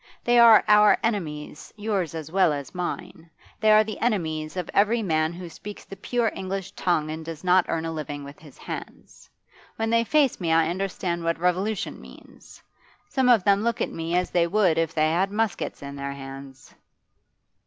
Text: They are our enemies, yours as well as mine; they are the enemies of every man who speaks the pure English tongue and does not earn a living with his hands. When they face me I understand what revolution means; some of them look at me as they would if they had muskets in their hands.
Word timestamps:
They 0.23 0.39
are 0.39 0.63
our 0.67 0.97
enemies, 1.03 1.71
yours 1.77 2.15
as 2.15 2.31
well 2.31 2.51
as 2.53 2.73
mine; 2.73 3.29
they 3.59 3.71
are 3.71 3.83
the 3.83 3.99
enemies 3.99 4.57
of 4.57 4.67
every 4.73 5.03
man 5.03 5.31
who 5.31 5.47
speaks 5.47 5.85
the 5.85 5.95
pure 5.95 6.31
English 6.35 6.71
tongue 6.71 7.11
and 7.11 7.23
does 7.23 7.43
not 7.43 7.65
earn 7.69 7.85
a 7.85 7.91
living 7.91 8.23
with 8.23 8.39
his 8.39 8.57
hands. 8.57 9.29
When 9.75 9.91
they 9.91 10.03
face 10.03 10.41
me 10.41 10.51
I 10.51 10.69
understand 10.69 11.23
what 11.23 11.37
revolution 11.37 12.01
means; 12.01 12.63
some 13.09 13.29
of 13.29 13.43
them 13.43 13.61
look 13.61 13.79
at 13.79 13.91
me 13.91 14.15
as 14.15 14.31
they 14.31 14.47
would 14.47 14.79
if 14.79 14.91
they 14.95 15.11
had 15.11 15.31
muskets 15.31 15.83
in 15.83 15.95
their 15.95 16.13
hands. 16.13 16.73